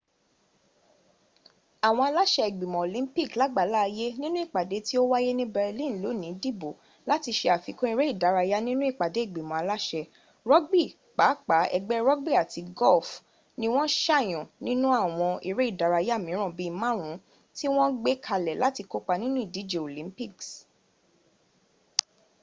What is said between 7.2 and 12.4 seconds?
ṣe àfikún eré-ìdárayá nínú ìpàdé ìgbìmọ̀ aláṣẹ rugby pàápàá ẹgbẹ́ rugby